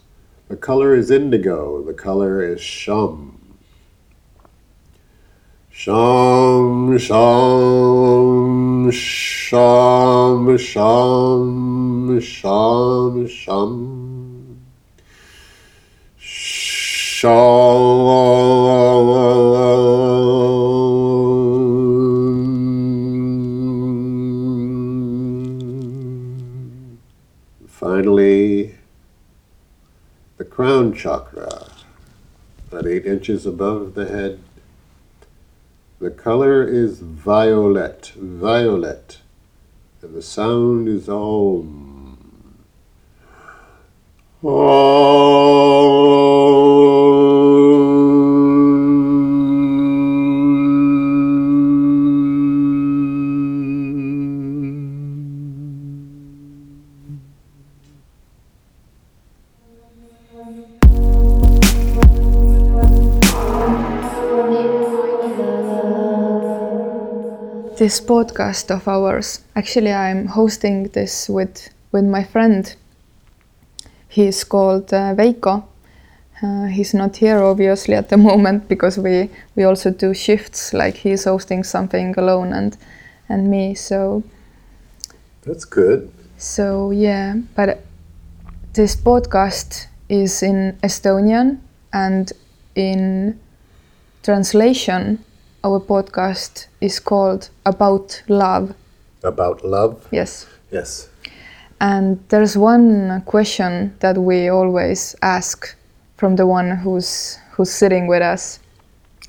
[0.50, 3.58] The color is indigo, the color is shum.
[5.72, 13.77] Sham, sham, sham, sham, sham, sham.
[31.44, 34.40] At eight inches above the head.
[36.00, 39.20] The color is violet, violet,
[40.02, 42.18] and the sound is Om.
[44.44, 46.17] Om.
[67.88, 72.76] This podcast of ours, actually, I'm hosting this with with my friend.
[74.10, 75.64] He's called uh, Veiko.
[76.44, 80.74] Uh, he's not here obviously at the moment because we we also do shifts.
[80.74, 82.78] Like he's hosting something alone and
[83.30, 83.74] and me.
[83.76, 84.22] So
[85.44, 86.12] That's good.
[86.38, 87.86] so yeah, but
[88.74, 91.60] this podcast is in Estonian
[91.94, 92.34] and
[92.76, 93.40] in
[94.24, 95.20] translation
[95.68, 98.74] our podcast is called About Love.
[99.24, 100.08] About love?
[100.12, 100.48] Yes.
[100.72, 101.10] Yes.
[101.82, 105.76] And there's one question that we always ask
[106.16, 108.60] from the one who's who's sitting with us.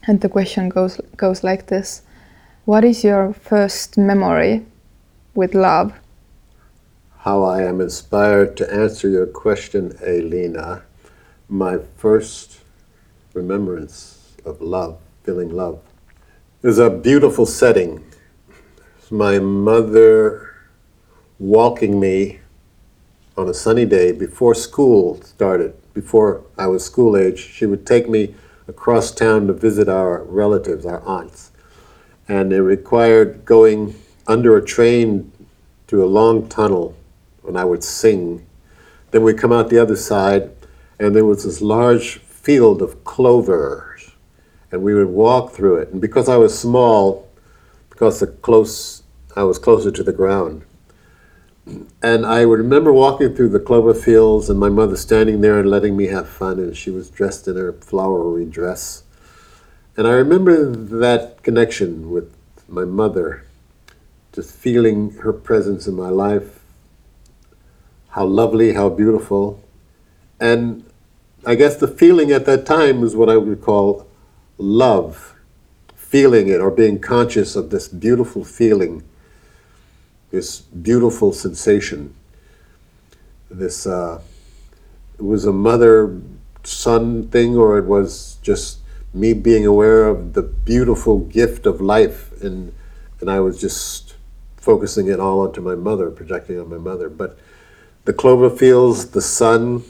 [0.07, 2.03] And the question goes goes like this.
[2.66, 4.64] What is your first memory
[5.34, 5.93] with love?
[7.26, 10.82] How I am inspired to answer your question, Elena.
[11.49, 12.61] My first
[13.34, 15.80] remembrance of love, feeling love,
[16.63, 18.05] is a beautiful setting.
[19.11, 20.57] My mother
[21.39, 22.41] walking me
[23.37, 28.09] on a sunny day before school started, before I was school age, she would take
[28.09, 28.35] me
[28.67, 31.53] across town to visit our relatives, our aunts.
[32.27, 33.95] And it required going
[34.27, 35.31] under a train
[35.87, 36.97] through a long tunnel
[37.47, 38.45] and I would sing.
[39.13, 40.51] Then we'd come out the other side,
[40.99, 44.08] and there was this large field of clovers,
[44.71, 45.89] and we would walk through it.
[45.91, 47.29] And because I was small,
[47.91, 49.03] because the close,
[49.37, 50.62] I was closer to the ground,
[52.03, 55.69] and I would remember walking through the clover fields and my mother standing there and
[55.69, 59.03] letting me have fun, and she was dressed in her flowery dress.
[59.97, 62.35] And I remember that connection with
[62.69, 63.45] my mother,
[64.33, 66.61] just feeling her presence in my life,
[68.11, 69.62] how lovely, how beautiful.
[70.41, 70.85] And
[71.45, 74.08] I guess the feeling at that time was what I would call
[74.59, 75.35] love,
[75.95, 79.03] feeling it or being conscious of this beautiful feeling
[80.31, 82.15] this beautiful sensation.
[83.51, 84.21] This uh,
[85.19, 86.21] it was a mother
[86.65, 88.79] son thing, or it was just
[89.15, 92.73] me being aware of the beautiful gift of life, and
[93.21, 94.17] and I was just
[94.57, 97.09] focusing it all onto my mother, projecting on my mother.
[97.09, 97.39] But
[98.05, 99.83] the clover fields, the sun,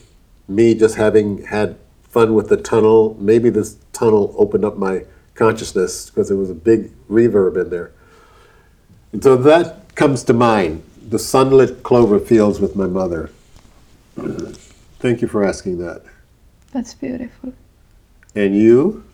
[0.47, 1.77] me just having had
[2.11, 3.17] fun with the tunnel.
[3.19, 5.05] Maybe this tunnel opened up my
[5.35, 7.93] consciousness because there was a big reverb in there.
[9.13, 13.31] And so that comes to mind the sunlit clover fields with my mother.
[14.99, 16.03] Thank you for asking that.
[16.73, 17.55] That's beautiful.
[18.35, 19.05] And you?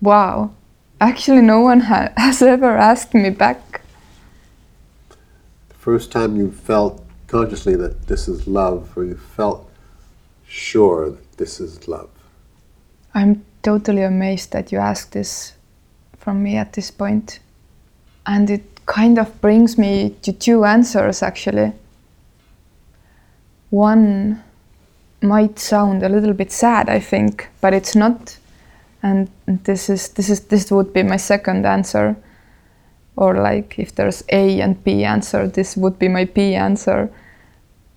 [0.00, 0.52] Wow.
[1.00, 3.82] Actually, no one ha- has ever asked me back.
[5.68, 9.70] The first time you felt consciously that this is love, or you felt
[10.46, 12.10] sure that this is love.
[13.18, 15.54] I'm totally amazed that you asked this
[16.18, 17.40] from me at this point.
[18.24, 21.72] And it kind of brings me to two answers actually.
[23.70, 24.44] One
[25.20, 28.38] might sound a little bit sad, I think, but it's not.
[29.02, 32.16] And this is this is this would be my second answer.
[33.16, 37.10] Or like if there's A and B answer, this would be my B answer.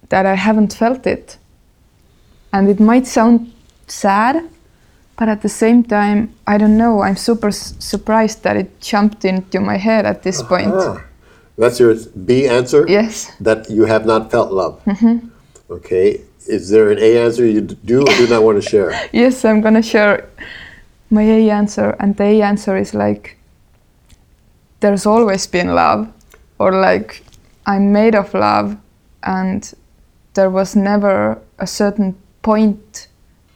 [0.10, 1.38] That I haven't felt it.
[2.52, 3.54] And it might sound
[3.88, 4.50] sad,
[5.22, 7.04] but at the same time, I don't know.
[7.04, 10.74] I'm super s- surprised that it jumped into my head at this point.
[10.74, 11.04] Ah,
[11.60, 11.94] that's your
[12.26, 12.88] B answer?
[12.90, 13.32] Yes.
[13.40, 14.82] That you have not felt love.
[15.70, 16.22] Okay.
[16.48, 18.90] Is there an A answer you do or do not want to share?
[19.14, 20.28] Yes, I'm gonna share
[21.12, 23.38] my A answer, and the A answer is like
[24.80, 26.08] there's always been love,
[26.58, 27.22] or like
[27.68, 28.76] I'm made of love,
[29.22, 29.72] and
[30.34, 33.08] there was never a certain point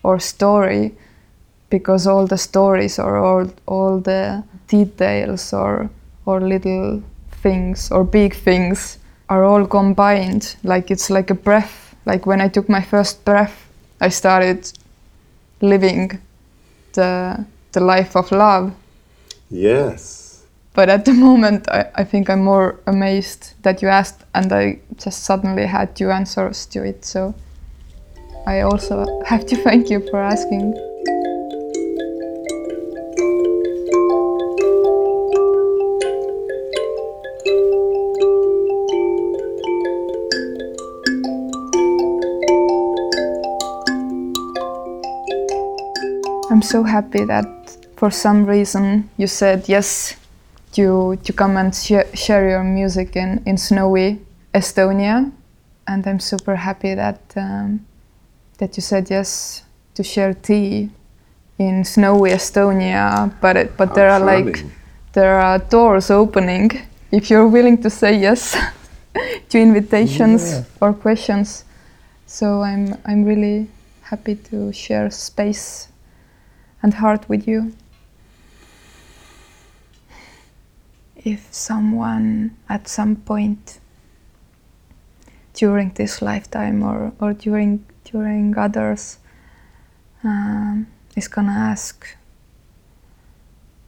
[0.03, 0.93] or story
[1.78, 5.89] because all the stories or all, all the details or
[6.26, 7.01] or little
[7.43, 8.97] things or big things
[9.28, 10.55] are all combined.
[10.63, 11.95] Like it's like a breath.
[12.05, 13.65] Like when i took my first breath
[14.01, 14.71] i started
[15.61, 16.21] living
[16.93, 18.71] the the life of love.
[19.49, 20.21] Yes.
[20.73, 24.80] but at the moment I, I think i'm more amazed that you asked and i
[25.03, 27.05] just suddenly had two answers to it.
[27.05, 27.34] So
[28.45, 28.95] i also
[29.26, 30.73] have to thank you for asking
[46.56, 47.49] i'm so happy that
[47.97, 50.16] for some reason you said yes
[50.72, 54.20] to to come and share, share your music in in snowy
[54.53, 55.32] Estonia,
[55.86, 57.86] and I'm super happy that um,
[58.60, 59.64] that you said yes
[59.95, 60.89] to share tea
[61.58, 63.34] in snowy Estonia.
[63.41, 64.64] But it, but there are like
[65.12, 66.72] there are doors opening
[67.12, 68.56] if you're willing to say yes
[69.49, 70.64] to invitations Yeah.
[70.80, 71.66] or questions.
[72.28, 73.68] So I'm I'm really
[74.03, 75.89] happy to share space
[76.86, 77.73] and heart with you.
[81.15, 83.79] If someone at some point
[85.55, 89.17] during this lifetime or, or during during others
[90.23, 91.97] um, is gonna ask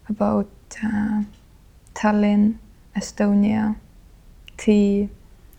[0.10, 0.50] about
[0.84, 1.22] uh,
[1.94, 2.56] Tallinn,
[2.96, 3.76] Estonia,
[4.58, 5.10] tea,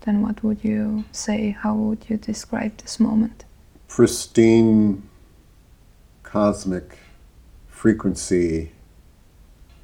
[0.01, 1.51] then what would you say?
[1.51, 3.45] How would you describe this moment?
[3.87, 5.01] pristine
[6.21, 6.97] cosmic
[7.79, 8.73] frequency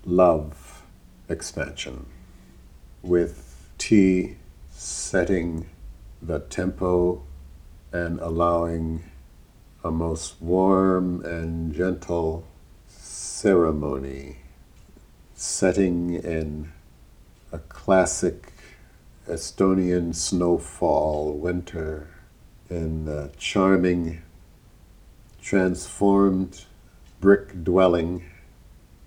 [0.04, 0.84] love
[1.30, 2.06] expansion
[3.02, 4.36] with tea
[4.70, 5.66] setting
[6.22, 7.24] the tempo
[7.94, 9.02] and allowing
[9.82, 12.46] a most warm and gentle
[12.90, 14.36] ceremony
[15.34, 16.70] setting in
[17.54, 18.52] a classic
[19.26, 22.10] Estonian snowfall winter
[22.70, 24.22] in a charming,
[25.42, 26.66] transformed
[27.26, 28.24] brick dwelling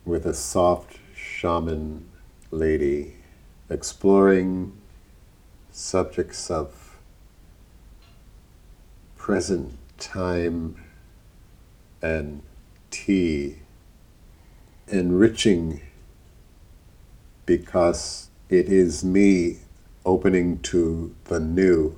[0.05, 2.05] with a soft shaman
[2.51, 3.15] lady
[3.71, 4.73] exploring
[5.71, 6.97] subjects of
[9.17, 10.75] present time
[12.03, 12.43] and
[12.91, 13.55] tea,
[14.89, 15.81] enriching
[17.47, 19.59] because it is me
[20.05, 21.97] opening to the new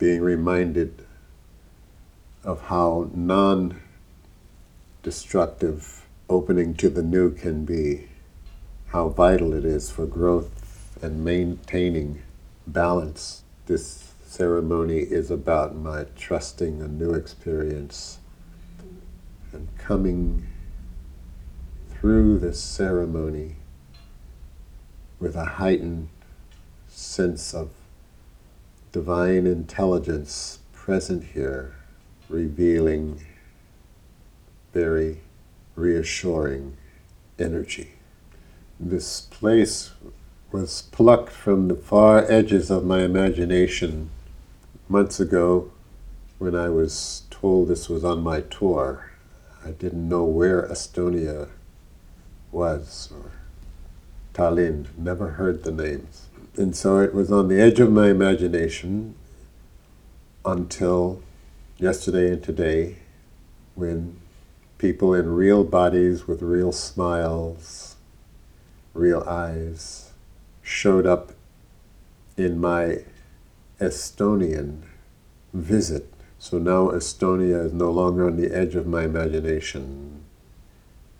[0.00, 1.06] being reminded
[2.42, 3.80] of how non
[5.08, 8.06] destructive opening to the new can be,
[8.88, 12.20] how vital it is for growth and maintaining
[12.66, 13.42] balance.
[13.64, 18.18] This ceremony is about my trusting a new experience
[19.50, 20.46] and coming
[21.90, 23.56] through this ceremony
[25.18, 26.10] with a heightened
[26.86, 27.70] sense of
[28.92, 31.76] divine intelligence present here,
[32.28, 33.24] revealing
[34.78, 35.18] very
[35.74, 36.76] reassuring
[37.36, 37.88] energy.
[38.78, 39.90] This place
[40.52, 44.10] was plucked from the far edges of my imagination
[44.88, 45.72] months ago
[46.38, 49.10] when I was told this was on my tour.
[49.64, 51.48] I didn't know where Estonia
[52.52, 53.32] was or
[54.32, 56.28] Tallinn, never heard the names.
[56.56, 59.16] And so it was on the edge of my imagination
[60.44, 61.20] until
[61.78, 62.98] yesterday and today
[63.74, 64.20] when
[64.78, 67.96] people in real bodies with real smiles,
[68.94, 70.12] real eyes,
[70.62, 71.32] showed up
[72.36, 72.98] in my
[73.80, 74.82] Estonian
[75.52, 76.12] visit.
[76.38, 80.22] So now Estonia is no longer on the edge of my imagination.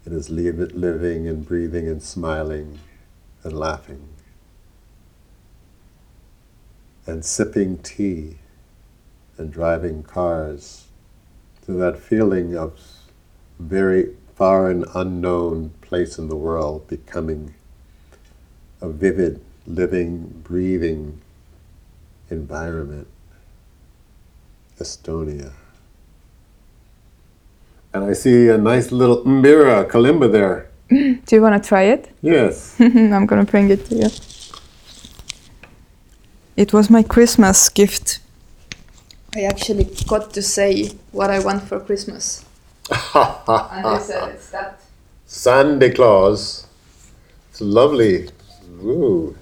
[0.07, 2.79] It is living and breathing and smiling
[3.43, 4.09] and laughing
[7.07, 8.37] and sipping tea
[9.37, 10.87] and driving cars
[11.65, 12.79] to that feeling of
[13.59, 17.55] very far and unknown place in the world becoming
[18.81, 21.21] a vivid, living, breathing
[22.31, 23.09] environment.
[24.79, 25.53] Estonia.
[27.93, 30.69] And I see a nice little mbira, kalimba there.
[30.89, 32.11] Do you want to try it?
[32.23, 32.77] Yes.
[32.81, 34.11] I'm gonna bring it to you.
[36.57, 38.21] It was my Christmas gift.
[39.35, 42.45] I actually got to say what I want for Christmas.
[42.91, 44.74] And I said.
[45.26, 46.66] Santa Claus.
[47.51, 48.28] It's lovely,
[48.82, 49.36] Ooh.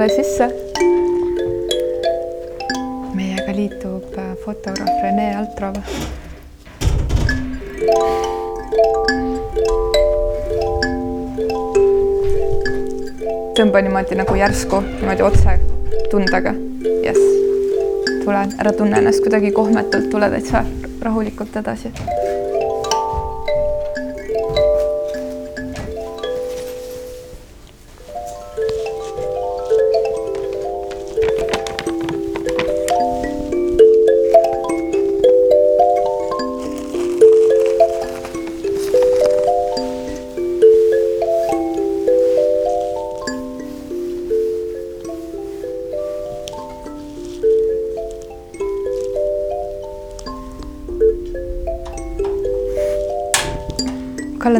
[0.00, 0.46] Tule sisse.
[3.14, 5.76] meiega liitub äh, fotograaf Rene Altrov.
[13.58, 15.58] tõmba niimoodi nagu järsku, niimoodi otse
[16.08, 16.54] tundega.
[17.04, 17.20] jess,
[18.24, 20.64] tule, ära tunne ennast kuidagi kohmetult, tule täitsa
[21.04, 21.92] rahulikult edasi.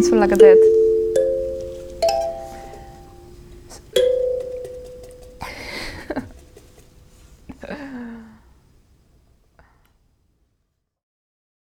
[0.00, 0.69] mõtlen, et sul aga teed